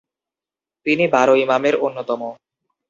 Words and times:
তিনি 0.85 1.03
বারো 1.13 1.33
ইমামের 1.43 1.75
অন্যতম। 1.85 2.21